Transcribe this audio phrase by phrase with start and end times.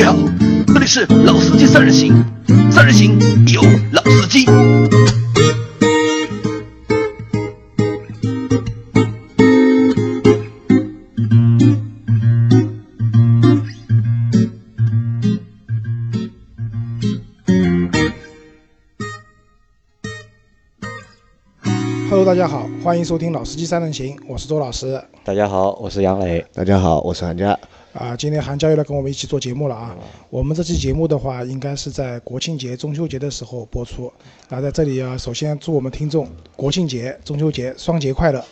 [0.00, 0.16] 位好，
[0.66, 2.24] 这里是老司机三人行，
[2.70, 3.18] 三人行
[3.48, 3.60] 有
[3.92, 4.46] 老司机。
[22.08, 25.04] Hello，大家好，欢迎收听《老司机三人行》，我是周老师。
[25.22, 26.42] 大家好，我是杨磊。
[26.54, 27.58] 大家好，我是韩佳。
[27.92, 29.96] 啊，今天韩佳又来跟我们一起做节目了啊。
[30.28, 34.12] 我们这期节目的话，应该是在国庆节、中秋节的时候播出。
[34.48, 38.44] 那在这里啊，首先祝我们听众国庆节、中秋节双节快乐。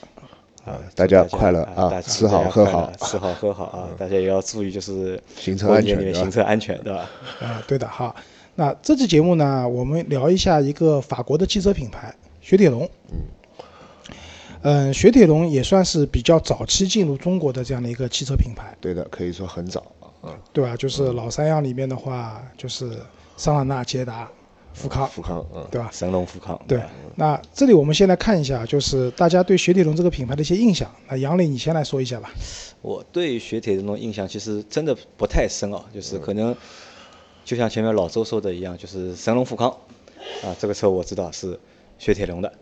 [0.64, 1.84] 啊，大家快乐啊！
[1.84, 3.88] 啊，吃好喝好，吃好喝好啊！
[3.96, 7.08] 大家也要注意，就是行车安全行车安全，对吧？
[7.40, 8.14] 啊，对的哈。
[8.54, 12.84] 那这期节目呢，我们聊一下一个法国的汽车品牌雪铁龙。
[13.10, 13.20] 嗯，
[14.92, 19.80] 雪铁龙也算是比较早期进入中国的这样的一个汽车品牌，对的，可以说很早
[20.20, 20.36] 啊。
[20.52, 20.76] 对吧？
[20.76, 22.90] 就是老三样里面的话，就是
[23.36, 24.28] 桑塔纳、捷达、
[24.74, 25.88] 富康，富康，嗯，对吧？
[25.92, 26.82] 神龙富康，对，
[27.14, 30.90] 那这里我们先来看一下，就是大家对雪铁龙这个品牌的一些印象。
[31.08, 32.30] 那杨磊，你先来说一下吧。
[32.82, 36.54] 我对雪铁龙的印象其实真的不太深哦，就是可能
[37.44, 39.68] 就像前面老周说的一样，就是神龙富康
[40.42, 41.58] 啊，这个车我知道是
[41.98, 42.52] 雪铁龙的，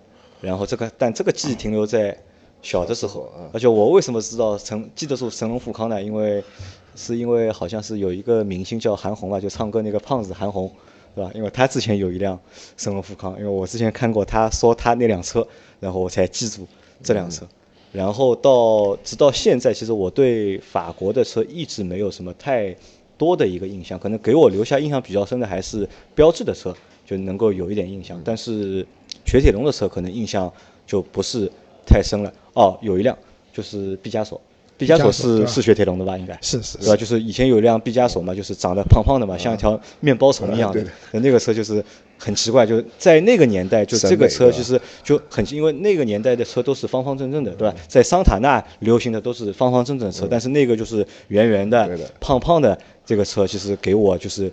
[0.46, 2.16] 然后这个但这个记忆停留在
[2.62, 6.00] 小的时候，而且我为什么知道神记得住神龙富康呢？
[6.02, 6.42] 因为
[6.94, 10.70] 是因为好像是有一个明星叫韩红吧，就唱歌那个胖子韩红。
[11.16, 11.30] 对吧？
[11.34, 12.38] 因为他之前有一辆
[12.76, 15.48] 神龙富康，因为我之前看过他说他那辆车，
[15.80, 16.66] 然后我才记住
[17.02, 17.48] 这辆车。
[17.90, 22.76] 然后到直到现在，其实我对法国的车一直没有什么太
[23.16, 28.20] 多的一个印象，可能给我留下印象比较深的还是标致的车，就能够有一点印象。
[28.22, 28.86] 但是
[29.24, 30.52] 雪铁龙的车可能印象
[30.86, 31.50] 就不是
[31.86, 32.32] 太深了。
[32.52, 33.16] 哦，有一辆
[33.52, 34.40] 就是毕加索，
[34.76, 36.18] 毕加索是是雪铁龙的吧？
[36.18, 36.96] 应该是是对吧？
[36.96, 40.90] 就是以前有一辆毕加索嘛，就是长得胖胖的嘛，像一条面包虫一样的嗯对的。
[41.12, 41.84] 那那个车就是
[42.18, 47.74] 很奇怪，就在那个年代，就审这个车其实就很，因为那个年代的车都是方方正正的，对吧？
[47.86, 54.50] 在桑塔纳流行的都是方方正正的车，但是那个就是圆圆的、胖胖的这个车，其实给我就是。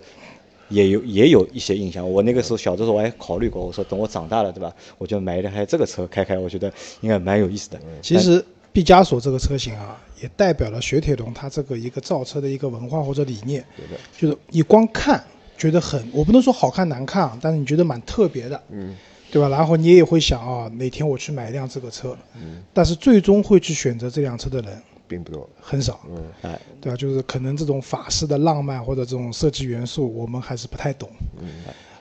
[0.68, 4.72] 也有也有一些印象，我那个时候小的时候我还考虑过，我说等我长大了，对吧？
[4.98, 7.78] 我就买一台这个车开开，我觉得应该蛮有意思的。
[8.00, 13.64] 其实毕加索这个车型啊，也代表了雪铁龙它这个一个造车的一个文化或者理念。
[13.76, 15.22] 对的，就是你光看
[15.56, 18.96] 觉得很，我不能说好看难看啊，但是你觉得蛮特别的，嗯，
[19.30, 19.48] 对吧？
[19.48, 24.82] 然后你也会想啊，哪天我去买一辆这个车，嗯，但是最终会去选择这辆车的人
[25.14, 25.48] 并不多。
[25.60, 26.96] 很少，嗯，哎，对吧？
[26.96, 31.08] 就是可能这种法式的浪漫或者这种设计元素，我们还是不太懂。
[31.40, 31.48] 嗯，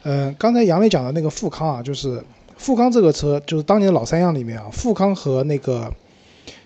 [0.01, 2.24] 呃，刚才杨磊讲的那个富康啊，就是
[2.57, 5.94] 富康这个车，就是当年的老三样里面啊，富康和那个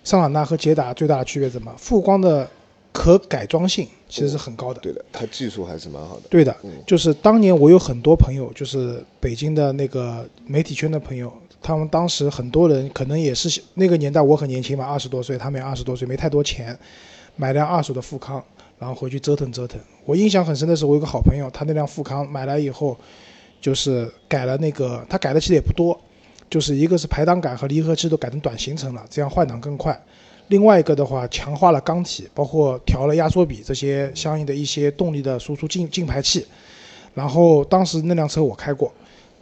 [0.02, 1.70] 桑塔纳和捷达最大的区别是什么？
[1.76, 2.48] 富光的
[2.92, 4.80] 可改装性其实是很高的。
[4.80, 6.22] 对的，它技术还是蛮好的。
[6.30, 11.30] 对的嗯，就是当年我有很多朋友，就是北京的那个媒体圈的朋友，
[11.62, 16.78] 他们当时很多人可能也是那个年代，我很年轻嘛，二十多岁，他们也二十多岁，没太多钱，
[17.36, 18.42] 买辆二手的富康，
[18.78, 19.78] 然后回去折腾折腾。
[20.04, 22.96] 我印象很深的是，我有个好朋友，他那辆富康买来以后，
[23.60, 26.00] 就是改了那个，他改的其实也不多，
[26.48, 30.00] 就是一个是排挡杆和离合器都改成短行程了，这样换挡更快。
[30.46, 36.46] 另外一个的话，强化了缸体，包括调了压缩比这些相应的一些动力的输出进进排气。
[37.14, 38.90] 然后当时那辆车我开过，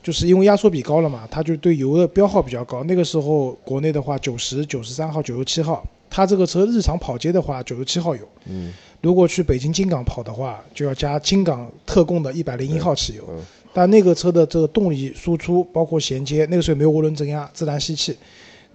[0.06, 2.84] 就是因为压缩比高了嘛，它就对油的标号比较高。
[2.84, 8.22] 那个时候国内的话，九十九十三号、九十七号，它这个车日常跑街的话，九十七号油。
[8.44, 8.72] 嗯，
[9.02, 13.24] 如果去北京京港跑的话，就要加京港特供的一百零一号汽油。
[13.30, 13.44] 嗯
[13.74, 18.16] 但那个车的这个动力输出，包括衔接，那个时候也没有涡轮增压，自然吸气，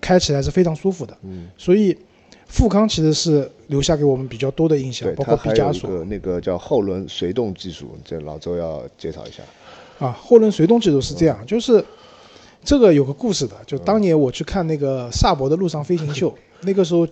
[0.01, 1.17] 开起来是非常舒服的。
[1.23, 1.97] 嗯，所以
[2.45, 9.41] 富康其实是留下给我们比较多的印象，，包括毕加索那个叫后轮随动技术，这老周要介绍一下。
[10.01, 10.11] 啊。
[10.11, 11.83] 后轮随动技术是这样，就是
[12.63, 17.07] 这个有个故事的，就当年我去看那个萨博的陆上飞行秀， 那个时候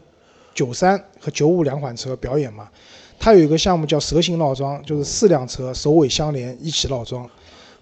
[0.54, 2.68] 九三和九五两款车表演嘛，
[3.18, 7.30] 它有一个项目叫蛇形绕桩，就是四辆车首尾相连一起绕桩。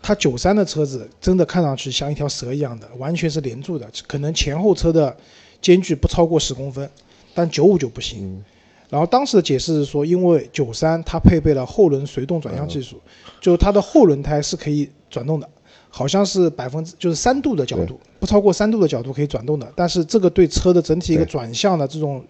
[0.02, 5.18] 它九三的车子真的看上去像一条蛇一样的，完全是连住的，可能前后车的
[5.60, 6.88] 间距不超过十公分，
[7.34, 8.20] 但九五就不行。
[8.24, 8.46] 嗯
[8.90, 13.02] 然后当时的解释是说，因为九三它配备了后轮随动转向技术，
[13.42, 15.50] 就是它的后轮胎是可以转动的，
[15.90, 19.72] 好像是百分之就是三度的角度，不超过三度的角度可以转动的。
[19.76, 22.24] 但是这个对车的整体一个转向的这种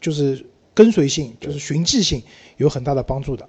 [0.00, 2.22] 就是跟随性，就是循迹性
[2.56, 3.48] 有很大的帮助的。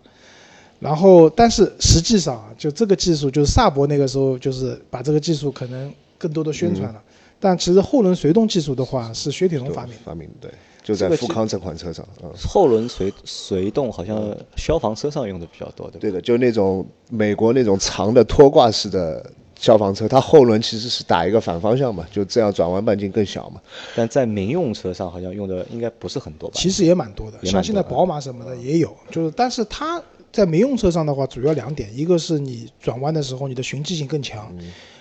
[0.79, 7.01] 然后，但是实际上啊，就这个技术，就是萨博那个时候就是把这个技术可能更多的宣传了。
[7.39, 10.01] 但其实后轮随动技术的话，是雪铁龙发明的。
[10.05, 10.51] 发明的，对，
[10.87, 15.99] 就在富康这款车上，嗯，后轮随随动好像消防车上用的比较多，对吧？
[15.99, 19.29] 对的，就那种美国那种长的拖挂式的
[19.59, 23.59] 消防车，它后轮其实是打一个反方向嘛，就这样转弯半径更小嘛。
[23.97, 26.55] 但在民用车上好像用的应该不是很多吧？
[26.57, 30.01] 其实也蛮多的，像现在宝马什么的也有，就是但是它
[30.31, 34.55] 在民用车上的话，主要两点，一个是你转弯的时候你的循迹性更强，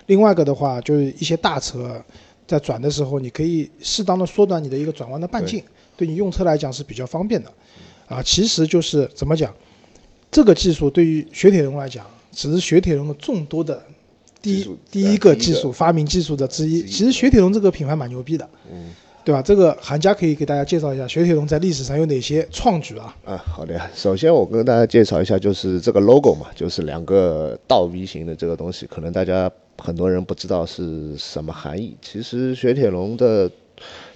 [0.06, 2.02] 另外一个的话就是一些大车
[2.44, 5.62] 在转的时候，你可以适当的缩短你的一个转弯的半径，
[5.96, 7.52] 对你用车来讲是比较方便的。
[8.06, 9.52] 啊，其实就是怎么讲，
[10.30, 13.82] 这个技术对于雪铁龙来讲，只是雪铁龙的众多的
[14.40, 16.82] 第一第一个技术发明技术的之一。
[16.82, 18.90] 之一其实雪铁龙这个品牌蛮牛逼的，嗯，
[19.24, 19.42] 对吧？
[19.42, 23.16] 这个韩家可以给大家介绍一下雪铁龙在历史上有哪些创举啊？
[23.24, 23.90] 啊，好的呀。
[23.92, 31.96] 首先我跟大家介绍一下，就是这个 logo 嘛，就是两个倒 V 型的这个东西，可能大家很多人不知道是什么含义。
[32.00, 33.50] 其实雪铁龙的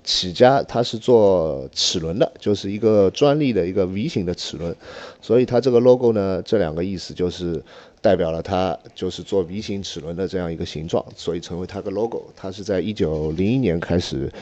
[0.02, 4.74] 起家，它是做齿轮的，就是一个专利的一个 V 型的齿轮，
[5.20, 7.62] 所以它这个 logo 呢，这两个意思就是
[8.00, 12.24] 代表了它就是做 V 型齿轮的这样一个形状，所以成为它的 logo。
[12.34, 14.32] 它是在一九零一年开始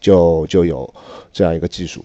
[0.00, 0.92] 就就有
[1.32, 2.04] 这样一个技术。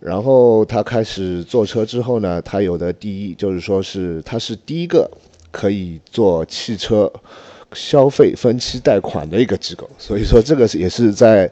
[0.00, 5.08] 然后他开始做车之后呢，他有的第一就是说是他是第一个
[5.52, 7.12] 可以做汽车
[7.74, 11.50] 消费分期贷款的一个机构，所以说这个是也是在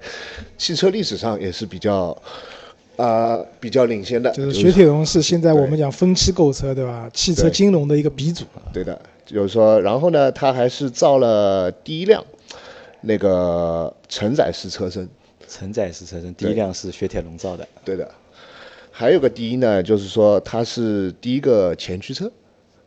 [0.59, 2.17] 汽车历史上也是比较
[2.97, 7.09] 啊、比较领先的，就是是雪铁龙是现在我们讲分期购车，对吧？
[7.15, 8.45] 汽车金融的一个鼻祖。
[8.75, 12.23] 对的，就是说，然后呢，它还是造了第一辆
[13.01, 15.09] 那个承载式车身，
[15.49, 18.07] 承载式车身第一辆是雪铁龙造的，对的。
[18.91, 22.31] 还有个第一呢，就是说它是第一个前驱车，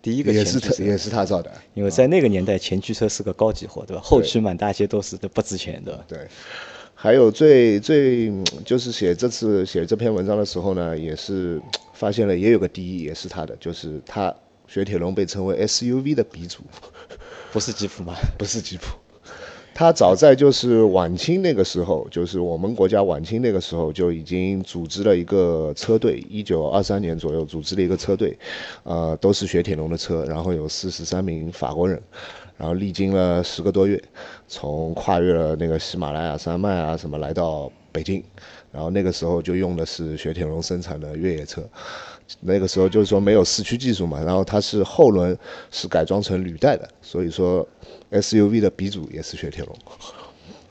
[0.03, 4.01] 第一个也前驱车是他也是他造的，因为在那个年代，前驱车是个高级货，对吧？
[4.03, 6.03] 后驱满大街都是，都不值钱的。
[6.05, 6.27] 对，
[6.93, 11.61] 还有最最嗯就是写这次写这篇文章的时候呢，也是
[11.93, 14.35] 发现了也有个第一，也是他的，就是他
[14.67, 16.63] 雪铁龙被称为 SUV 的鼻祖，
[17.53, 18.13] 不是吉普吗？
[18.37, 18.87] 不是吉普。
[19.75, 28.37] 他早在就是晚清那个时候，就是我们国家晚清那个时候就已经组织了一个车队，一九二三年左右组织了一个车队，
[28.83, 31.99] 呃，都是雪铁龙的车，然后有四十三名法国人，
[32.55, 33.99] 然后历经了十个多月，
[34.47, 38.23] 从跨越了那个喜马拉雅山脉啊什么来到北京，
[38.73, 41.63] 然后那个时候就用的是雪铁龙生产的越野车，
[42.41, 45.37] 那个时候就是说没有四驱技术嘛，然后它是后轮
[45.69, 47.65] 是改装成履带的，所以说
[48.11, 49.77] SUV 的鼻祖也是雪铁龙。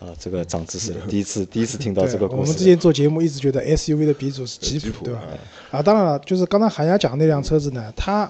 [0.01, 2.41] 啊，这个长知识了，第一次第一次听到这个，故事。
[2.41, 5.23] 我们之前做节目一直觉得 SUV 的鼻祖是吉普，对吧？
[5.71, 8.29] 啊，当然了，就是刚才韩亚讲的那辆车子呢，它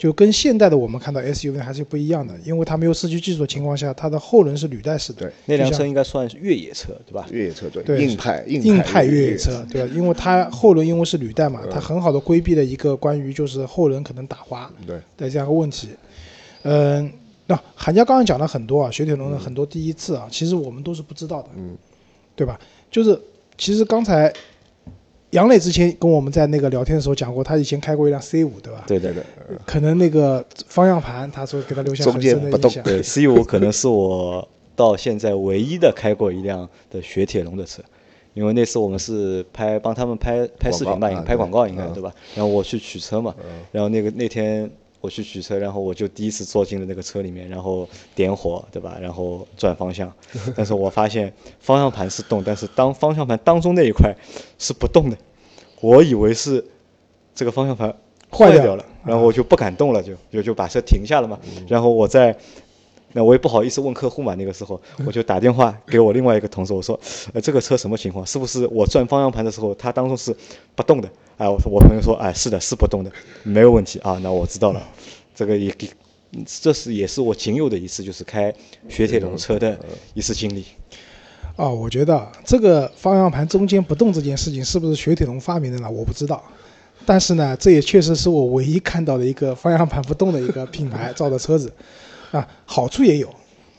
[0.00, 5.26] 就跟现代的我们看到 SUV 还是不一样的，因为它没有四驱技术的情况下，它的后轮是履带式的。
[5.26, 7.26] 对那辆车应该算是越野车，对吧？
[7.30, 9.86] 越野车对，对硬派硬硬派派越野车，对？
[9.88, 15.90] 因为它后轮因为是履带嘛，它很好的规避了一个关于就是后轮可能打滑对的这样一个问题。
[16.62, 17.12] 嗯，
[17.46, 21.76] 那韩家刚刚讲了很多啊，雪铁龙的很多第一次啊，其实我们都是不知道的，嗯，
[22.34, 22.58] 对吧？
[22.90, 23.20] 就是
[23.58, 24.32] 其实刚才
[25.30, 28.84] 杨磊之前跟我们在那个聊天的时候讲过，他以前开过一辆 C 五，对吧？
[28.86, 29.22] 对对对，
[29.64, 33.02] 可能那个方向盘，他说给他留下很中间不动深的印象。
[33.02, 37.80] 对，C 五可能是我到现在唯一的开过一辆的雪铁龙的车，
[38.34, 42.12] 因为那次我们是拍帮他们拍拍视频吧，拍广告应该嗯对吧？
[42.34, 43.34] 然后我去取车嘛，
[43.70, 44.68] 然后那个那天
[45.00, 48.98] 我去取车，然后我就第一次坐进了那个车里面，然后点火对吧？
[49.00, 50.12] 然后转方向，
[50.54, 54.14] 但是我发现方向盘是动，但是当方向盘当中那一块
[54.58, 55.16] 是不动的，
[55.80, 56.64] 我以为是
[57.34, 57.88] 这个方向盘
[58.30, 61.38] 坏掉掉了，然后我就不敢动了，就就就把车停下了嘛。
[61.66, 62.36] 然后我在，
[63.12, 66.98] 那我也不好意思问客户嘛，那个时候我就打电话给我另外一个同事，我说，
[67.32, 68.24] 呃，这个车什么情况？
[68.26, 70.34] 是不是我转方向盘的时候，它当中是
[70.74, 71.08] 不动的？
[71.36, 73.10] 哎，我我朋友说，哎，是的，是不动的，
[73.42, 74.82] 没有问题啊，那我知道了，
[75.34, 75.88] 这个也给。
[76.46, 78.54] 这是也是我仅有的一次，就是开
[78.88, 79.76] 雪铁龙车的
[80.14, 80.64] 一次经历。
[81.56, 85.90] 啊，我觉得啊这个方向盘中间不动这件事情是不是雪铁龙发明的呢？
[85.90, 86.40] 我不知道，
[87.04, 91.72] 但是呢，这也确实是我唯一看到的一个方向盘不动的一个品牌 造的车子，
[92.30, 93.28] 啊，好处也有。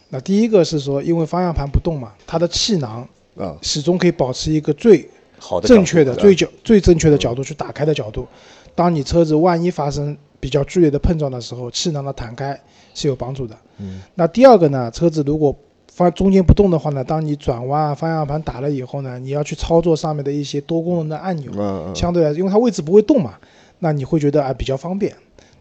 [0.10, 8.28] 那第一个是说，因为方向盘不动嘛，它的气囊啊，始终可以保持一个最好的正确的、最角最正确的角度去打开的角度。
[8.76, 12.60] 当你车子万一发生比较剧烈的碰撞的时候，气囊的弹开
[12.94, 13.56] 是有帮助的。
[13.78, 15.56] 嗯，那第二个呢，车子如果
[15.94, 23.36] 方中间不动的话呢，当你转弯啊、方向盘打了以后呢，你要去操作上面的一些多功能的按钮，嗯嗯，相对来，因为它位置不会动嘛，
[23.80, 25.14] 那你会觉得啊比较方便。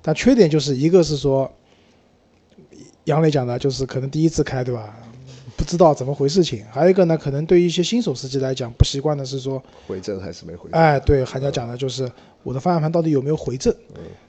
[0.02, 1.50] 但缺点就是一个是说，
[3.10, 4.96] 杨磊讲的，就是可能第一次开对吧，
[5.56, 10.80] 不知道怎么回事情，还有一个呢，可能对于一些新手司机来讲，不习惯的是说，回正还是没回正？
[10.80, 12.10] 哎，对，韩家讲的就是
[12.44, 13.74] 我的方向盘到底有没有回正，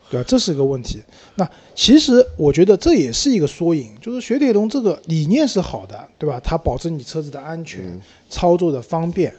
[0.10, 0.26] 对吧？
[0.28, 1.00] 这是一个问题。
[1.36, 6.42] 那其实我觉得这也是一个缩影，就是雪铁龙这个理念是好的，对吧？
[6.44, 9.32] 它保证你车子的安全，操作的方便，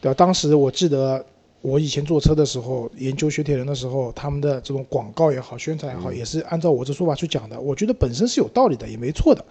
[0.00, 0.14] 对吧？
[0.14, 1.24] 当时我记得
[1.64, 7.58] 我以前坐车的时候，研究雪铁龙的时候，他们的这种广告也好，宣传也好，也是按照我这说法去讲的。
[7.58, 9.42] 我觉得本身是有道理的，也没错的。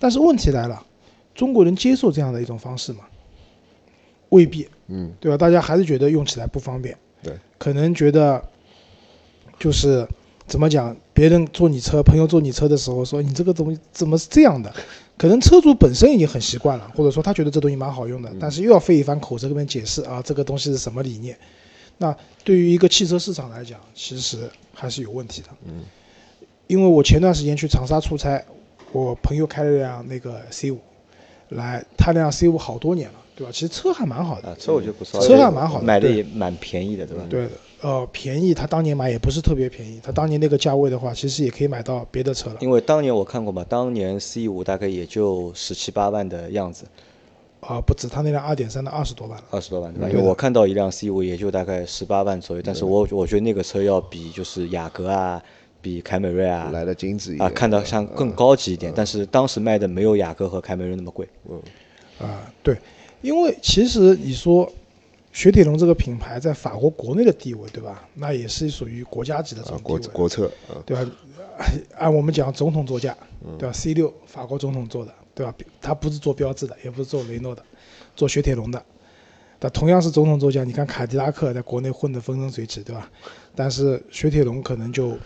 [0.00, 0.84] 但是问题来了，
[1.36, 3.04] 中国人接受这样的一种方式吗？
[4.30, 5.38] 未必，嗯，对吧？
[5.38, 8.42] 大家还是觉得用起来不方便，对，可能觉得
[9.56, 10.04] 就是
[10.48, 14.74] 怎么讲，别人坐你车，朋友坐你车的时候说你这个东西怎么是这样的？
[15.18, 21.36] 可能车主本身已经很习惯了，或者说他觉得这东西蛮好用的，但是又要费一番口舌跟别人解释啊，这个东西是什么理念？
[21.98, 24.38] 那对于一个汽车市场来讲，其实
[24.74, 25.48] 还是有问题的。
[25.66, 25.84] 嗯，
[26.66, 28.44] 因为我前段时间去长沙出差，
[28.92, 30.78] 我朋友开了辆那个 C 五，
[31.48, 33.50] 来，他那辆 C 五好多年了，对吧？
[33.50, 37.24] 其实车还蛮好的，啊，车我觉得不错，车还蛮好的买的也蛮便宜的，对吧？
[37.30, 37.50] 对的，
[37.82, 42.56] 呃，便宜，他当年买也不是特别便宜，他当年那个价位的话，其实也可以买到别的车了。
[42.60, 46.86] 因为当年我看过嘛，当年 C 五大概也就十七八万的样子，
[47.60, 49.44] 啊、不止，他那辆二点三的二十多万了。
[49.50, 50.08] 二十多万对吧？
[50.08, 55.42] 因为我看到一辆 C 五也就大概十八万左右，但是我我觉得那个车要比就是雅阁啊，
[55.82, 61.28] 比凯美瑞啊来的精致一点啊，看到像更高级一点，但是当时卖的没有雅阁和凯美瑞那么贵。
[61.50, 61.60] 嗯
[62.20, 62.74] 啊、对，
[63.20, 64.72] 因为其实你说
[65.36, 68.08] 雪铁龙这个品牌在法国国内的地位，对吧？
[68.14, 71.10] 那也是属于国家级的这种地位，国策，嗯对吧？
[71.94, 73.14] 按我们讲总统座驾，
[73.58, 75.54] 对吧？C 六法国总统做的，对吧？
[75.78, 77.62] 他不是做标致的，也不是做雷诺的，
[78.14, 78.82] 做雪铁龙的。
[79.58, 83.10] 但同样是总统座驾，你看凯迪拉克在国内混得风生水起，对吧？
[83.54, 85.18] 但是雪铁龙可能就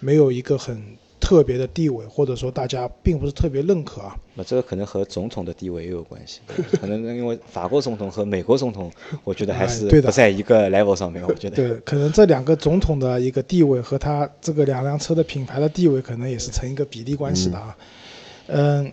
[0.00, 0.82] 没有一个很
[1.22, 4.16] 特别的地位，或者说大家并不是特别认可啊。
[4.34, 6.40] 那这个可能和总统的地位也有关系，
[6.80, 8.90] 可能因为法国总统和美国总统，
[9.22, 11.22] 我觉得还是不在一个 level 上面。
[11.22, 17.76] 我觉得，对，可能这两个总统的一个地位和他这个两辆车的品牌的地位，可能也是成一个比例关系的啊。
[18.48, 18.92] 嗯，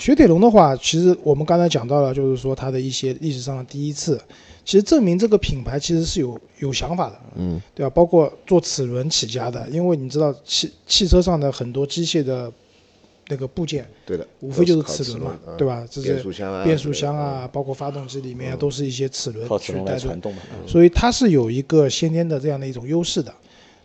[0.00, 4.18] 雪铁龙的话，其实我们刚才讲到了，就是说它的一些历史上的第一次，
[4.64, 7.90] 其实证明这个品牌其实是有有想法的，嗯，对吧？
[7.90, 12.50] 包括做齿轮起家的，因为你知道汽汽车上的很多机械的
[13.28, 15.86] 那个部件，对的，无非就是齿轮嘛，嗯对吧？
[15.90, 20.34] 这些变速箱啊，变速箱啊，包括发动机里面啊都是一些齿轮去带动。
[20.66, 23.32] 所以它是有一个先天的这样的一种优势的，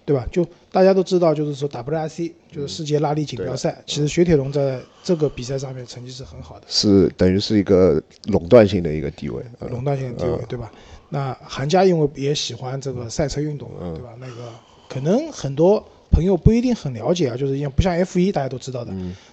[0.05, 0.25] 对吧？
[0.31, 10.71] 就大家都知道，就是说 WRC 就是世界拉力锦标赛，其实雪铁龙在这个比赛上面成绩是很好的，是等于是一个垄断性的一个地位，嗯垄断性的地位，对吧？
[11.09, 14.09] 那韩家因为也喜欢这个赛车运动嘛，对吧？
[14.19, 14.51] 那个
[14.87, 18.91] 可能很多朋友不一定很了解啊，就是因为不像 F 1大家都知道的、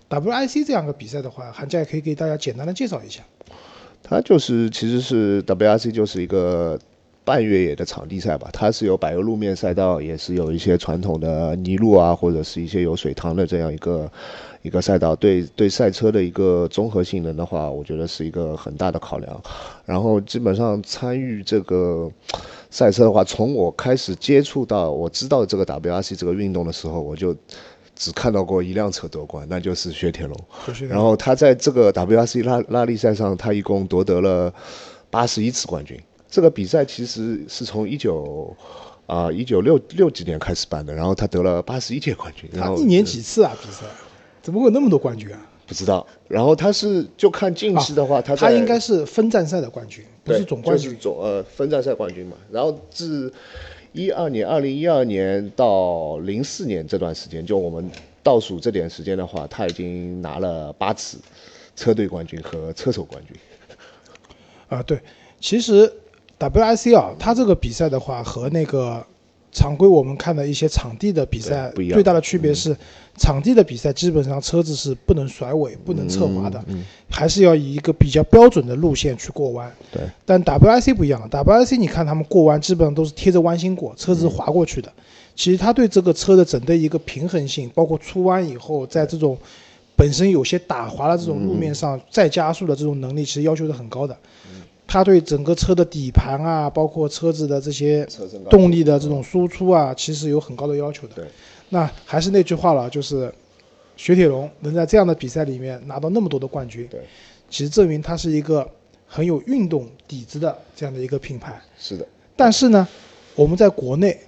[0.09, 3.23] WRC 这样个比赛的话，韩家也可以给大家简单的介绍一下。
[4.03, 6.79] 它就是其实是 WRC 就是一个
[7.25, 14.11] 半越野的场地赛吧，它是有柏油路面赛道，也是有一些传统的泥路啊，或者是一些有水塘的这样一个
[14.63, 15.15] 一个赛道。
[15.15, 19.41] 对对赛车的一个综合性能的话，我觉得是一个很大的考量。
[19.85, 22.11] 然后基本上参与这个
[22.71, 27.37] 赛车的话，从我开始接触到我知道这个 WRC 这个运动的时候，我就
[27.95, 30.37] 只看到过一辆车夺冠，那就是雪铁龙。
[30.89, 34.53] 然后他在这个 WRC 拉拉力赛上，他一共夺得了
[35.09, 35.97] 八十一次冠军。
[36.33, 38.57] 这个比赛其实是从一九
[39.05, 42.49] 啊一九六六几年开始办的，然后他得了八十一届冠军。
[42.55, 43.55] 然后他一年几次啊？
[43.63, 43.85] 比赛
[44.41, 45.39] 怎么会有那么多冠军啊？
[45.67, 46.07] 不知道。
[46.29, 51.03] 然后他是就看近期的话，他他应该是分站赛的冠军，不是总冠军就是。
[51.03, 52.35] 总呃分站赛冠军嘛。
[52.51, 53.31] 然后自
[53.93, 57.91] 一二年、二零一二年到零四年这段时间，就我们
[58.23, 61.19] 倒数这点时间的话，他已经拿了八次
[61.77, 63.37] 车队冠军和车手冠军。
[64.71, 64.99] 啊，对，
[65.39, 65.93] 其实
[66.51, 69.05] WRC 啊，它这个比赛的话和那个
[69.53, 72.75] 常规我们看的一些场地的比赛不一样嗯最大的区别是，
[73.19, 76.65] 场地的比赛基本上车子是不能甩尾、不能侧滑嗯的，
[77.11, 79.71] 还是要以一个比较标准的路线去过弯。
[79.93, 84.91] 对，但 WIC 不一样，WIC 你看他们过弯基本上都是贴着弯心过，车子是滑过去的。
[85.37, 89.37] 其实它对这个车的整个一个平衡性，包括出弯以后，在这种
[89.97, 94.17] 本身有些打滑的这种路面上再加速的这种能力，其实要求是很高的。
[94.87, 98.07] 它对整个车的底盘啊，包括车子的这些
[98.51, 101.15] 动力的这种输出啊，其实有很高的要求的。
[101.15, 101.25] 对，
[101.71, 103.33] 那还是那句话了，就是
[103.97, 107.01] 雪铁龙能在这样的比赛里面拿到那么多的冠军，对，
[107.49, 108.69] 其实证明它是一个
[109.07, 111.59] 很有运动底子的这样的一个品牌。
[111.79, 112.87] 是的，但是呢，
[113.35, 114.19] 我们在国内，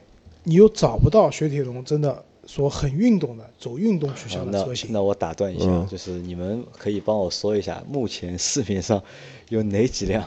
[0.44, 4.90] 你又找不到雪铁龙真的说很运动的走运动取向的车型。
[4.92, 9.02] 那我打断一下，嗯就是你们可以帮我说一下，目前市面上
[9.48, 10.26] 有哪几辆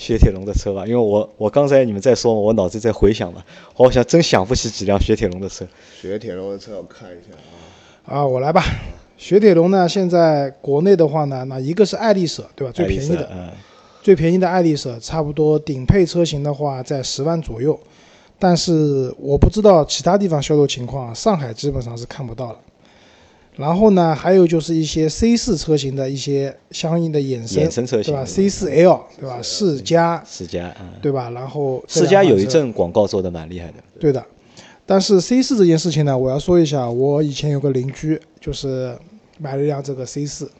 [0.00, 0.86] 雪铁龙的车吧？
[0.86, 3.44] 因为我我刚才你们在说，我脑子在回想嘛，
[3.76, 5.66] 我好像真想不起几辆雪铁龙的车。
[6.00, 7.36] 雪铁龙的车我看一下
[8.06, 8.64] 啊，啊，我来吧。
[9.18, 12.72] 雪铁龙呢，现在国内的话呢，那一个是爱丽舍，对吧？
[12.72, 13.50] 最便宜的，嗯，
[14.02, 17.78] 最便宜的爱丽舍，差不多顶配车型的话在十万左右。
[18.38, 22.58] 但是我不知道其他地方销售情况，上海基本上是看不到了。
[23.56, 29.42] 然后呢，还有就是一些 C 四车型的一些相应的衍生，衍生车型对吧？C 四 L 对吧？
[29.42, 31.28] 世嘉世嘉，嗯，对吧？
[31.30, 33.74] 然后这世嘉有一阵广告做的蛮厉害的。
[33.98, 34.24] 对的，
[34.86, 38.96] 但是 C 四这件事情呢，我要说一下，我以前有个邻居，就是
[39.38, 40.50] 买了一辆这个 C 四，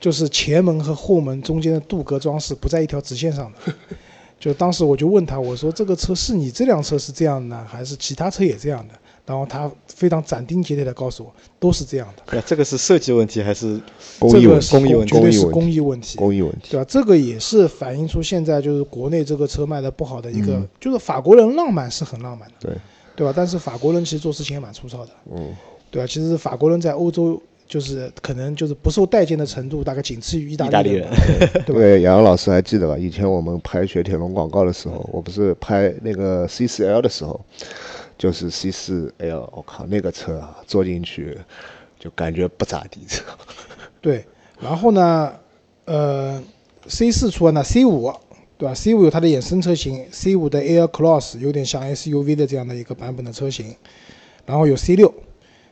[0.00, 3.74] 就是前门和后门中间的镀铬装饰不在一条直线上的。
[4.38, 8.94] 就当时我就问他，我说这个车是你这辆车是这样的呢，还是其他车也这样的？
[9.26, 12.22] 然后他非常斩钉截铁的告诉我，都是这样的。
[12.32, 13.80] 那这个是设计问题还是
[14.18, 16.86] 工艺工艺问题绝对是工工艺问题，工艺问题，对吧？
[16.88, 22.72] 这个也是反映出现在就是国内这个车卖的不好的一个，嗯就是法国人浪漫是很浪漫的，对，
[23.16, 23.32] 对吧？
[23.36, 25.52] 但是法国人其实做事情也蛮粗糙的，嗯，
[25.90, 26.06] 对吧？
[26.06, 31.08] 其实法国人在欧洲就是可能就是不受待见的程度，大概仅次于意大利人？
[31.40, 31.62] 对吧？
[31.66, 32.96] 对，杨洋老师还记得吧？
[32.96, 37.40] 以前我们拍雪铁龙广告的时候，我不是拍那个 CCL 的时候，
[38.18, 41.36] 就是 C 4 L，我靠，那个车啊，坐进去
[41.98, 43.00] 就感觉不咋地。
[44.00, 44.24] 对，
[44.60, 45.34] 然后呢，
[45.84, 46.42] 呃
[46.86, 48.12] ，C 四出完了 C 五，
[48.56, 53.74] 对吧？C 五有它的衍生车型，C 五的 Air Cross 有点像 SUV 的这样的一个版本的车型，
[54.46, 55.12] 然后有 C 六。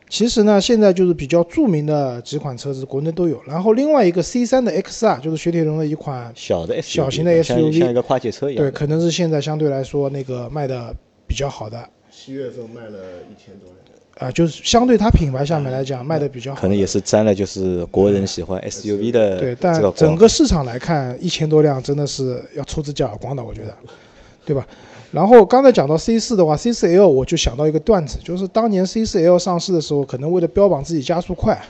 [0.07, 3.41] 其实呢，现在就是比较著名的几款车子，国内都有。
[3.47, 11.89] 然后另外一个 C 三的 XR 就是雪铁龙的一款，小的小型的像 SUV 像一个跨界车一样对，可能是现在相对来说那个卖的比较好的
[12.25, 12.97] 七月份卖了
[13.29, 13.95] 一千多辆。
[14.17, 16.61] 啊、就是相对它品牌下面来讲卖的比较好。
[16.61, 23.75] 可能也是沾了就是国人喜欢 SUV 的对，这个但整个市场来看，一千多辆真的是要出自己耳光的，我觉得，
[24.45, 24.65] 对吧？
[25.11, 31.61] 然后刚才讲到 C 四的话，C 四 L 我就想到一个段子，就是当年 C 四 L 上市的时候，可能为了标榜自己加速快，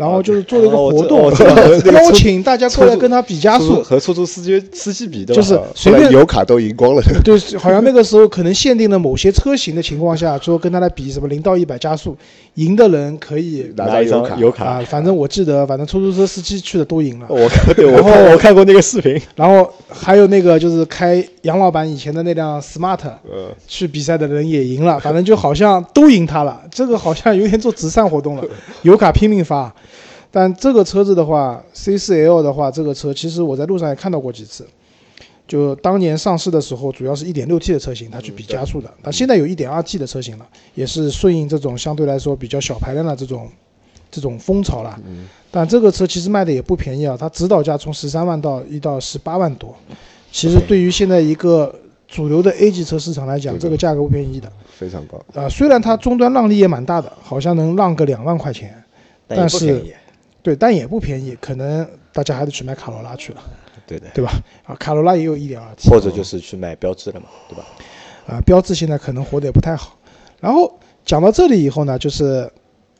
[0.00, 1.30] 然后就是做了一个活动，
[1.92, 7.02] 邀请大家过来跟他比加速，和出租司机司机比的，就是随便油卡都赢光了。
[7.22, 12.16] 对，好像那个时候可能限定了某些车型的情况下，说跟他来比什么零到一百加速，
[12.54, 14.64] 赢的人可以拿到一张油卡。
[14.64, 17.26] 啊，反正我记得，反正出租车司机去的都赢了。
[17.28, 26.58] 我看对，我然后看我看过那个视频，然后还有那个就是开杨老板以前的那辆 smart 嗯，去比赛的人也赢了，反正就好像都赢他了。
[26.70, 28.44] 这个好像有点做慈善活动了，
[28.80, 29.70] 油卡拼命发。
[30.30, 34.66] 但这个车子的话，C4L 的话，这个车其实我在路上也看到过几次。
[35.48, 38.88] 就当年上市的时候，主要是一点六 T 的车型，它去比加速的。
[39.02, 43.48] 它现在有一点二 T 的车型了，也是顺应这种相对来说比较小排量的这种
[44.08, 44.96] 这种风潮了。
[45.50, 49.74] 但这个车其实卖的也不便宜啊，它指导价从十三万到一到十八万多。
[50.30, 51.74] 其实对于现在一个
[52.06, 54.48] 主流的 A 级车市场来讲，这个价格不便宜的。
[54.78, 55.20] 非常高。
[55.34, 58.80] 啊、虽然它终端让利也蛮大的，好像能让个两万块钱，
[59.26, 59.84] 但是。
[60.42, 63.42] 对，但也不便宜，可能大家还得去买卡罗拉去了，
[63.86, 64.32] 对的，对吧？
[64.64, 67.64] 啊，卡罗拉也有一点二 T，或者就是去买标志了嘛，对吧？
[68.26, 69.98] 啊，标致现在可能活得也不太好。
[70.40, 72.50] 然后讲到这里以后呢，就是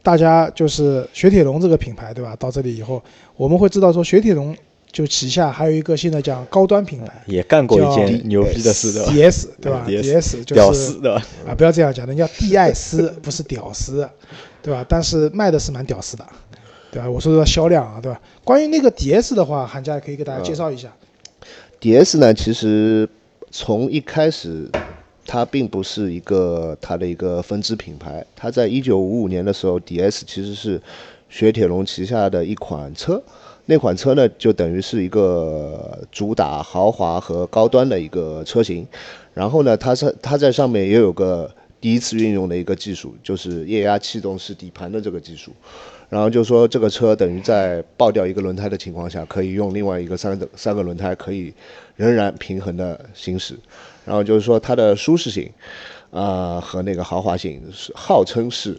[0.02, 2.36] 大家就是雪铁龙这个品牌，对吧？
[2.36, 3.02] 到这里以后，
[3.36, 4.56] 我们会知道说雪铁龙
[4.92, 11.26] 就旗下还有一个现在讲高端品牌也干过一件牛逼的事，对吧？DS，对吧 DS？DS 就屌是丝，对吧？
[11.48, 14.08] 啊，不要这样讲，人家蒂艾斯不是屌丝，
[14.60, 14.84] 对吧？
[14.88, 16.26] 但是卖的是蛮屌丝的，
[16.90, 17.08] 对吧？
[17.08, 18.20] 我说的销量啊，对吧？
[18.42, 20.92] 关于那个 DS 的话，韩佳也可以给大家介绍一下。
[21.80, 23.08] DS 呢，其实
[23.50, 24.68] 从一开始，
[25.24, 28.24] 它并不是一个它的一个分支品牌。
[28.34, 30.80] 它在一九五五年的时候，DS 其实是
[31.28, 33.22] 雪铁龙旗下的一款车。
[33.66, 38.84] 那款车呢，就等于是一个主打豪华和高端的一个车型。
[39.32, 41.48] 然后呢，它在它在上面也有个
[41.80, 45.52] 第一次运用的一个技术，就是液压气动式底盘的这个技术。
[46.10, 51.54] 然后就说这个车等于在爆掉一个轮胎的情况下，可以用另外一个三个三个轮胎可以
[51.94, 53.54] 仍然平衡的行驶。
[54.04, 55.48] 然后就是说它的舒适性，
[56.10, 58.76] 啊、和那个豪华性是号称是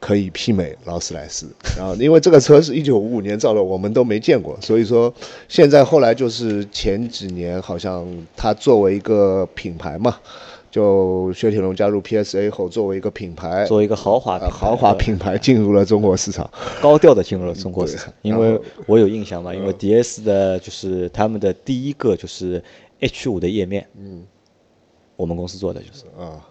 [0.00, 1.46] 可以媲美劳斯莱斯。
[1.76, 5.14] 然后因为这个车是一九五五年造的，我们都没见过，所以说
[5.48, 8.04] 现在后来就是前几年好像
[8.36, 10.18] 它作为一个品牌嘛。
[10.78, 16.48] 就雪铁龙加入 PSA 后，作为一个品牌，作为一个豪华呃豪华品牌进入了中国市场。
[16.80, 22.62] 高调的进入了中国市场，因为我有印象嘛，因为 DS 的就是他们的第一个就是
[23.00, 24.24] H 五的页面，嗯，
[25.16, 26.46] 我们公司做的就是，啊，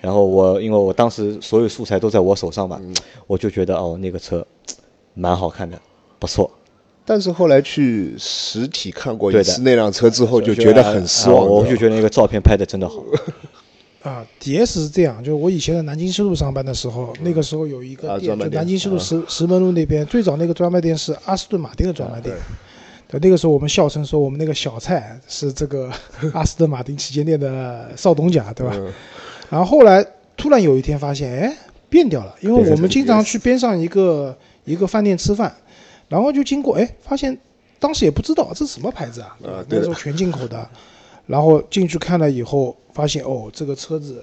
[0.00, 2.80] 然后我因为我当时所有素材都在我手上嘛，
[3.26, 4.46] 我就觉得哦那个车
[5.12, 5.78] 蛮好看的，
[6.18, 6.50] 不错。
[7.04, 11.40] 但是后来去实体看过一对的次那辆车之后，就觉得很失望。
[11.40, 13.02] 啊我就觉得那个照片拍的真的好。
[14.02, 22.34] 啊，DS 是这样，就是我以前在南京西路上班的时候，那个时候有一个店，啊店就南京西路石石门路那边，最早那个专卖店是阿斯顿马丁的专卖店。
[23.08, 25.88] 对，那个时候我们笑称说我们那个小蔡是这个
[26.34, 28.72] 阿斯顿马丁旗舰店的少东家，对吧？
[28.76, 28.92] 嗯
[29.50, 30.02] 然后后来
[30.36, 31.56] 突然有一天发现，哎，
[31.90, 34.34] 变掉了，因为我们经常去边上一个
[34.64, 35.54] 一个饭店吃饭，
[36.12, 37.38] 然后就经过，哎，发现
[37.78, 39.34] 当时也不知道这是什么牌子啊，
[39.66, 40.68] 那时候全进口的，
[41.26, 44.22] 然后进去看了以后，发现哦，这个车子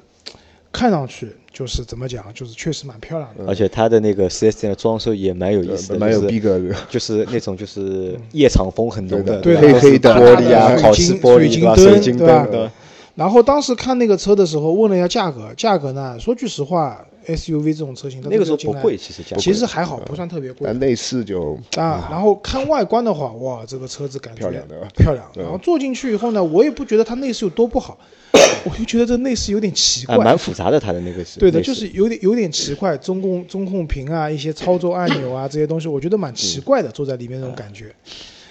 [0.72, 3.44] 看上去就是怎么讲，就是确实蛮漂亮的。
[3.48, 6.76] 而且它的那个 4S 店的装修也蛮有意思的，蛮有逼格的。
[6.92, 11.76] 就是那种就是夜场风很浓的，对黑黑的玻璃啊，水烤漆玻璃对吧？
[11.76, 12.72] 水晶灯水晶对吧灯对吧？
[13.20, 22.08] 然后当时看那个车的时候，问了一下价格，价格呢，说句实话，SUV 这种车型，它那个时候不贵，其实价格其实还好，不算特别贵但内饰就啊。
[22.10, 25.30] 然后看外观的话，哇，这个车子感觉漂亮的漂亮。
[25.36, 27.98] 嗯然后坐进去以后呢，我也不觉得它内饰有多不好，
[28.64, 30.24] 我就觉得这内饰有点奇啊，怪。
[30.24, 37.94] 蛮复杂的，它的那个是对的，就是有点有点奇怪，中控中控屏啊，一些操作按钮啊 这些东西，我觉得蛮奇怪的，坐在里面那种感觉。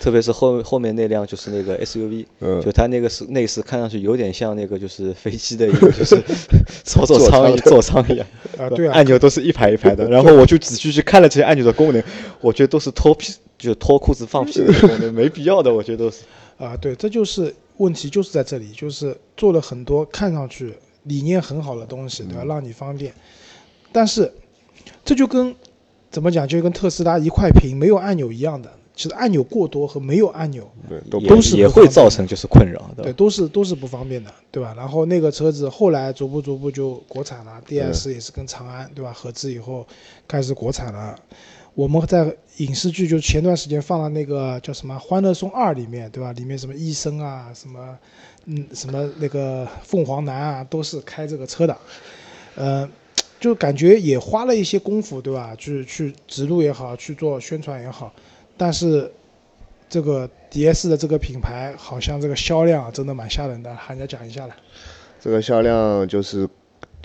[0.01, 6.17] 特别是后后面那辆就是那个 SUV，、嗯就它那个是内饰看上去有点像那个就是飞机的一个 就是
[6.85, 8.27] 操作座舱一舱座舱一样，
[8.59, 10.07] 啊对啊按钮都是一排一排的。
[10.11, 12.03] 然后我就仔细去看了这些按钮的功能，
[12.41, 16.19] 我觉得都是脱屁就脱裤子放屁的功能， 没必要的，我觉得都是。
[16.59, 22.45] 啊，对，这就是问题，就是在这里，就是做了很多看上去理念很好的东西，对吧？
[22.45, 23.13] 让你方便，
[23.93, 24.33] 但是
[25.05, 25.55] 这就跟
[26.11, 28.73] 怎么讲，就跟特斯拉一块屏没有按钮一样的。
[28.99, 34.75] 其实按钮过多和没有按钮，对都也都是也不会造成就是困扰，对对，都是都是不方便的，对吧？
[34.77, 39.87] 然后那个车子后来逐步逐步就国产了，DS 也是跟长安对吧合资以后
[40.27, 41.17] 开始国产了。
[41.77, 46.33] 我们在影视剧就前段时间放了那个叫什么《欢乐颂二》里面，对吧？
[46.33, 47.97] 里面什么医生啊，什么
[48.47, 51.79] 嗯什么那个凤凰男啊，都是开这个车的，
[52.57, 52.91] 呃，
[53.39, 55.55] 就感觉也花了一些功夫，对吧？
[55.57, 58.13] 去去植入也好，去做宣传也好，
[58.59, 59.11] 但是
[59.89, 64.55] 这个 DS 的这个品牌好像这个销量啊真的蛮吓人的，喊家讲一下了。
[65.21, 66.47] 这个销量就是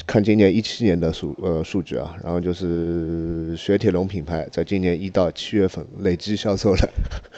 [0.06, 6.90] 看今年一七年的数呃数据啊，然后就是雪铁龙品牌在今年一到七月份累计销售了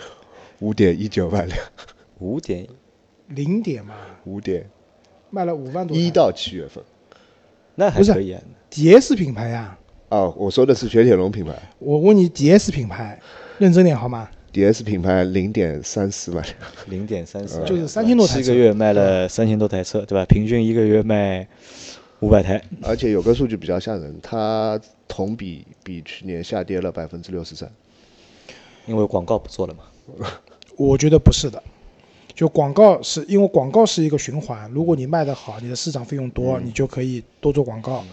[0.59, 1.59] 五点一九万辆，
[2.19, 2.65] 五点
[3.27, 4.69] 零点嘛，五点
[5.29, 6.01] 卖了五万多台。
[6.01, 6.83] 一到七月份
[7.75, 9.77] 那还是可以啊，DS 品牌呀、
[10.09, 13.19] 啊，我说的是雪铁龙品牌我问你 DS 品牌，
[13.57, 16.55] 认真点好吗？，DS 品牌零点三四万辆，
[16.87, 20.25] 零点三四，就是3000多台车七个月卖了三千多台车，对吧？
[20.25, 21.47] 平均一个月卖
[22.19, 27.71] 五百台，而且有个数据比较吓人，它同比比去年下跌了百分之六十三。
[28.87, 29.83] 因为广告不做了嘛。
[30.77, 31.63] 我觉得不是的，
[32.33, 38.03] 就广告是因为广告是一个循环，如果你卖得好，你的市场费用多，你就可以多做广告。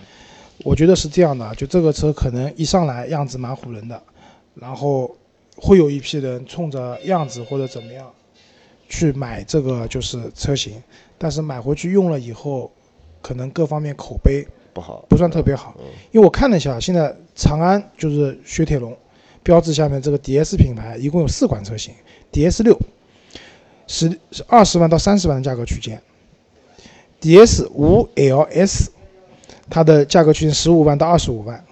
[0.64, 4.00] 我觉得是这样的，就这个车可能一上来样子蛮唬人的，
[4.55, 5.14] 然后
[5.57, 8.11] 会有一批人冲着样子或者怎么样
[8.88, 10.83] 去买这个就是车型，
[11.19, 12.71] 但是买回去用了以后，
[13.21, 15.75] 可能各方面口碑不好，不算特别好，
[16.11, 18.97] 因为我看了一下，现在长安就是雪铁龙
[19.43, 21.95] 标志下面这个 DS 品牌一共有四款车型
[22.33, 22.79] ，DS 六
[23.87, 26.01] 十二十万到三十万的价格区间
[27.21, 28.88] ，DS 五 LS
[29.69, 31.65] 它的价格区间十五万到二十五万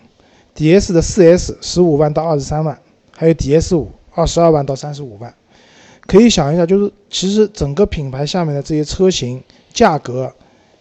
[0.54, 2.80] ，DS 的四 S 十五万到二十三万，
[3.20, 5.34] 还有 DS 五二十二万到三十五万。
[6.06, 9.38] 可以想一下，就是其实整个品牌下面的这些车型
[9.74, 10.32] 价格，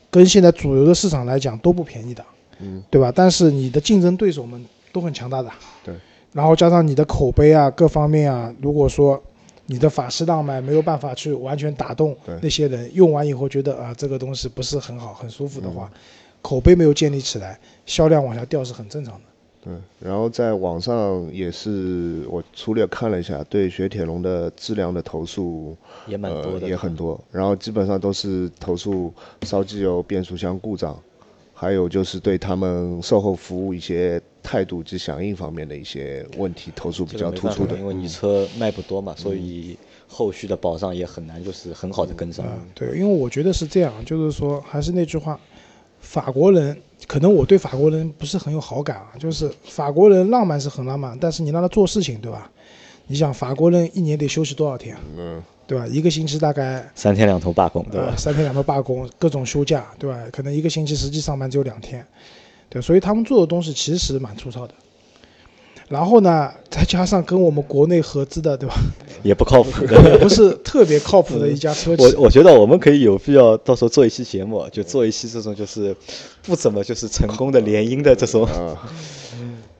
[0.09, 2.23] 跟现在主流的市场来讲都不便宜的，
[2.59, 3.11] 嗯，对吧？
[3.13, 5.51] 但是你的竞争对手们都很强大的，
[5.83, 5.93] 对。
[6.31, 9.21] 然后加上你的口碑啊，各方面啊，如果说
[9.65, 15.91] 你的法式浪漫没有办法去完全打动那些人，用完以后觉得啊这个东西不是很好、很舒服的话，
[16.41, 19.21] 口碑没有建立起来，销量往下掉是很正常的。
[19.69, 25.75] 对，然后在网上也是我粗略看了一下，对雪铁龙的质量的投诉
[26.07, 30.99] 也蛮多的呃，也很多，然后基本上都是投诉烧机油、变速箱故障，
[31.53, 37.77] 还有就是对他们售后服务一些态度及响应方面的一些问题投诉比较突出的。
[37.77, 39.77] 因为你车卖不多嘛，所以
[40.07, 42.45] 后续的保障也很难，就是很好的跟上。
[42.47, 45.39] 嗯，对，因为我觉得是这样，就是说还是那句话，
[46.01, 46.75] 法国人
[47.07, 52.49] 可能我对法国人不是很有好感啊，就是法国人浪漫是很浪漫，但是你让他做事情，对吧？
[53.07, 55.01] 你想法国人一年得休息多少天啊？
[55.17, 55.87] 嗯，对吧？
[55.87, 58.17] 一个星期大概三天两头罢工，对吧呃？
[58.17, 60.17] 三天两头罢工，各种休假，对吧？
[60.31, 62.05] 可能一个星期实际上班只有两天，
[62.69, 64.73] 对，所以他们做的东西其实蛮粗糙的。
[65.89, 68.75] 然后呢，再加上跟我们国内合资的，对吧？
[69.23, 69.71] 也不靠谱。
[69.89, 72.03] 也不是特别靠谱的一家车企。
[72.15, 75.95] 我我觉得我们可以有必要到时候做一期节目，就做一期这种就是
[76.43, 78.77] 不怎么就是成功的联姻的这种啊，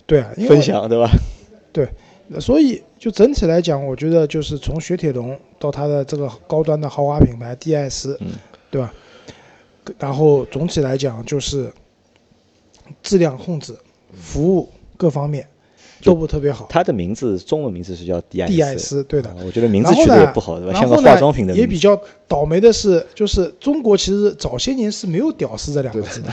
[0.05, 1.09] 对啊，分享，对吧？
[1.71, 1.87] 对，
[2.39, 8.31] 所以就整体来讲，我觉得就是从雪铁龙到它的这个高端的豪华品牌 DS，、嗯
[8.71, 8.91] 对吧？
[9.99, 11.71] 然后总体来讲就是
[13.01, 13.75] 质量控制、
[14.13, 15.47] 服务各方面
[16.03, 16.67] 都不特别好。
[16.69, 18.47] 它的名字中文名字是叫 DIS。
[18.47, 20.79] DS 对的啊，我觉得名字取然后呢得也不好，对吧？
[20.79, 21.61] 像个化妆品的名字。
[21.61, 26.31] 也比较倒霉的是，就是中国其实早些年是没有“屌丝”这两个字的，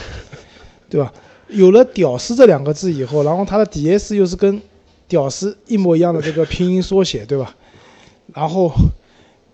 [0.88, 1.12] 对吧？
[1.48, 4.60] 有了“屌丝”这两个字以后，然后它的 DS 又是跟
[5.08, 7.54] “屌丝”一模一样的这个拼音缩写，对吧？
[8.34, 8.72] 然后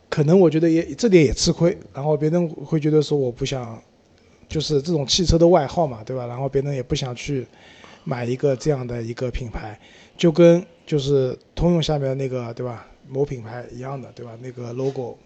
[0.08, 3.78] 可能我觉得也这点也吃亏，然后别人会觉得说我不想，
[4.48, 6.26] 就是这种汽车的外号嘛，对吧？
[6.26, 7.46] 然后别人也不想去
[8.04, 9.78] 买一个这样的一个品牌，
[10.22, 14.38] 就跟就是通用下面的那个对吧某品牌一样的对吧？
[14.40, 15.18] 那个 logo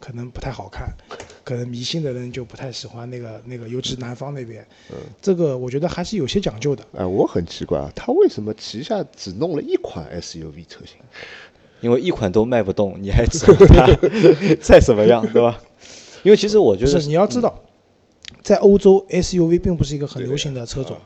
[0.00, 0.88] 可能不太好看，
[1.44, 6.84] 可能迷信的人就不太喜欢那个那个，尤其南方那边，嗯这个我觉得还是有些讲究的。
[6.98, 10.96] 哎，我很奇怪啊，他为什么旗下只弄了一款 SUV 车型？
[11.80, 13.86] 因为一款都卖不动，你还指望它
[14.60, 15.62] 再怎么样，对吧？
[16.24, 17.56] 因为其实我觉得是你要知道，
[18.42, 20.96] 在欧洲 SUV 并不是一个很流行的车种，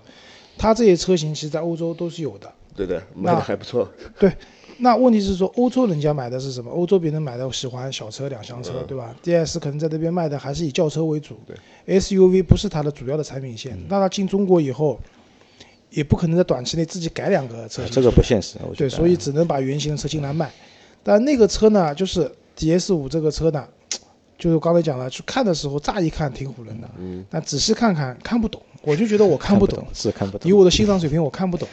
[0.57, 2.51] 它这些车型其实在欧洲都是有的。
[2.77, 3.89] 对的，卖的还不错。
[4.19, 4.33] 对，
[4.79, 6.71] 那问题是说欧洲人家买的是什么？
[6.71, 11.39] 欧洲别人买的喜欢小车、两厢车，对吧？DS 可能在那边卖的还是以轿车为主
[11.87, 13.79] ，SUV 不是它的主要的产品线。
[13.89, 14.99] 那它进中国以后，
[15.91, 20.51] 也不可能在短期内自己改两个车型，这个不现实，对，所以只能把原型的车进来卖。
[21.05, 23.69] 但那个车呢，就是 DS 五这个车呢，
[24.37, 30.51] 就是刚才讲了，去看的时候乍一看挺唬人的，嗯，但仔细看看看不懂，我就觉得我看不懂，是看不懂。
[30.51, 31.69] 以我的欣赏水平我看不懂，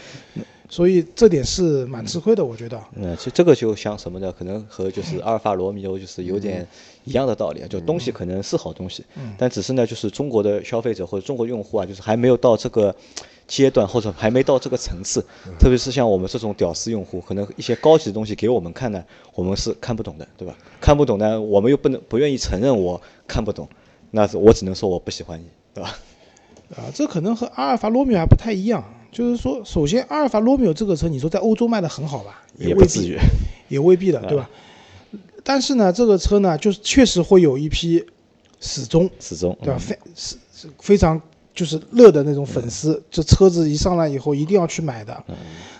[0.71, 2.81] 所以这点是蛮吃亏的，我觉得。
[2.95, 4.33] 嗯，其实这个就像什么呢？
[4.39, 6.65] 可能和就是阿尔法罗密欧就是有点
[7.03, 12.95] 一样的道理啊，就东西可能是好东西，嗯但只是呢，就是中国的消费者或者中国用户啊，就是还没有到这个
[13.47, 15.21] 阶段，或者还没到这个层次。
[15.59, 19.03] 特别是像我们这种屌丝用户，可能一些高级的东西给我们看呢，
[19.35, 20.55] 我们是看不懂的，对吧？
[20.79, 23.67] 看不懂呢，我们又不能不愿意承认我看不懂，
[24.11, 25.97] 那我只能说我不喜欢你，对吧？
[26.77, 28.81] 啊，这可能和阿尔法罗密欧还不太一样。
[29.11, 32.41] 就是说，首先阿尔法罗密欧这个车，你说在欧洲卖的很好吧？
[32.59, 33.17] 未必也不至于。
[33.67, 34.49] 也未必的，对吧？
[35.43, 38.05] 但是呢，这个车呢，就是确实会有一批
[38.59, 39.77] 始终，始终对吧？
[39.77, 41.21] 嗯非是是非常
[41.53, 45.23] 就是热的那种粉丝，这车子一上来以后一定要去买的。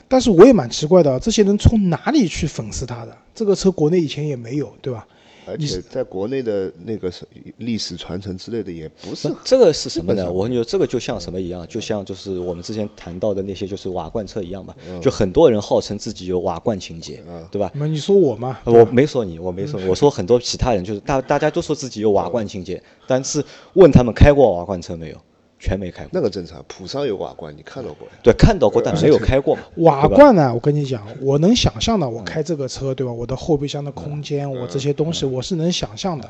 [0.08, 3.17] 但是我也蛮奇怪的，这些人从哪里去粉丝他的？
[3.36, 5.08] 这个车国内以前也没有，对吧？
[5.45, 7.25] 而且在国内的那个是
[7.58, 10.32] 历史传承之类的也不是那这个是什么呢？
[10.32, 17.71] 我跟你说，这个就像什么一样，就像就是我们之前谈到的那些就是瓦罐车一样嘛，嗯就很多人号称自己有瓦罐情节，对吧？
[17.73, 18.60] 那你说我吗？
[18.65, 25.17] 我没说你，我没说，我说很多其他人，就是大大家都说自己有瓦罐情节，但是问他们开过瓦罐车没有，
[25.62, 26.10] 全没开过。
[26.12, 26.65] 那个正常。
[26.67, 28.13] 普桑有瓦罐，你看到过呀？
[28.24, 29.62] 对，看到过，但没有开过嘛。
[29.78, 33.13] 瓦罐呢，我跟你讲，我能想象的，我开这个车，对吧？
[33.13, 36.28] 我的后备箱的空间，我这些东西，我是能想象的。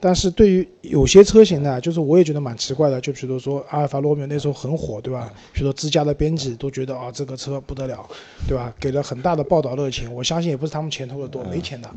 [0.00, 5.32] 但是对于有些车型呢，就是我也觉得蛮奇怪的，就比如说阿尔法罗密欧那时候很火，对吧？
[5.52, 8.08] 比如说自家的编辑都觉得啊，这个车不得了，
[8.46, 8.72] 对吧？
[8.78, 11.90] 给了很大的报道热情，我相信也不是他们钱投的多，没钱的。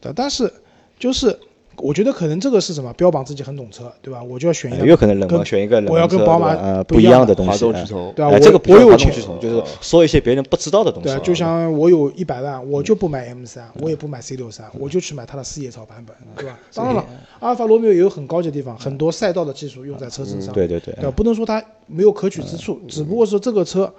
[0.00, 0.50] 对，但是
[0.98, 1.38] 就是
[1.78, 2.92] 我觉得可能这个是什么？
[2.94, 4.22] 标榜自己很懂车，对吧？
[4.22, 7.66] 我就要选一个有可能冷门跟选一个冷门我要跟宝马呃不一样的东西。
[8.14, 11.08] 对吧，这个我有钱就是说一些别人不知道的东西。
[11.08, 16.58] 对啊，就像我有一百万，我就不买 M 三，我也不买 C 六三，我就去买它的四叶草版本，对吧？
[16.72, 17.04] 当然了，
[17.40, 21.10] 阿尔法罗密欧也有很高级的地方，很多赛道的技术用在车身上，对对对对吧？
[21.10, 23.92] 不能说它没有可取之处，只不过是这个车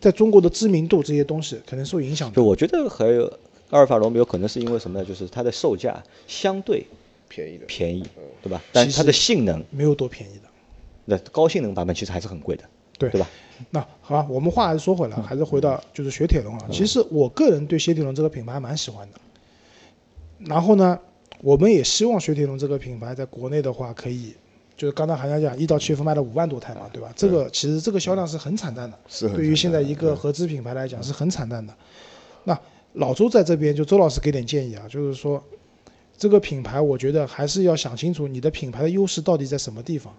[0.00, 2.36] 在中国的知名度这些东西可能受影响的。
[2.36, 3.30] 就我觉得还有
[3.70, 5.04] 阿尔法罗密欧可能是因为什么呢？
[5.04, 6.86] 就是它的售价相对
[7.30, 7.64] 便宜的。
[7.64, 8.04] 便宜，
[8.42, 8.60] 对吧？
[8.72, 10.42] 但它的性能，没有多便宜的。
[11.06, 12.64] 那高性能版本其实还是很贵的，
[12.98, 13.26] 对对吧？
[13.70, 16.68] 那好吧，我们话还是说回来，还是回到就是雪铁龙啊。
[16.70, 19.20] 其实我个人对雪铁龙这个品牌蛮喜欢的。
[20.38, 20.98] 然后呢，
[21.40, 24.34] 我们也希望雪铁龙这个品牌在国内的话，可以
[24.76, 27.12] 就是刚才好像讲一到七月份卖了五万多台嘛，对吧？
[27.14, 31.74] 这个其实这个销量是很惨淡的，是对于现在一个合资品牌来讲是很惨淡的。
[32.44, 32.58] 那
[32.94, 35.42] 老周在这边，就周老师给点建议啊，就是说
[36.20, 40.14] 这个品牌，我觉得还是要想清楚你的品牌的优势到底在什么地方，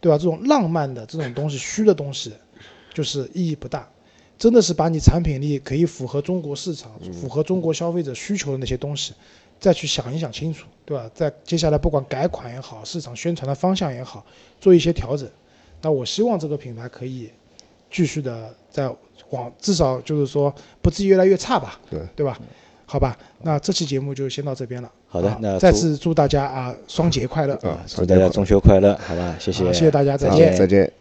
[0.00, 0.16] 对吧？
[0.16, 2.32] 这种浪漫的这种东西、虚的东西，
[2.94, 3.86] 就是意义不大。
[4.38, 9.12] 真的是把你产品力可以符合中国市场、符合中国消费者需求的那些东西，
[9.60, 11.08] 再去想一想清楚，对吧？
[11.14, 14.24] 在接下来不管改款也好，市场宣传的方向也好，
[14.58, 15.30] 做一些调整。
[15.82, 17.28] 那我希望这个品牌可以
[17.90, 18.90] 继续的在
[19.28, 22.40] 往，至少就是说不至于越来越差吧，对对吧？
[22.92, 24.86] 好吧，那这期节目就先到这边了。
[24.86, 29.34] 啊好的那祝再次祝大家啊双节快乐啊，祝大家中秋快乐，好吧？
[29.38, 30.92] 谢谢，好谢谢大家再见再见。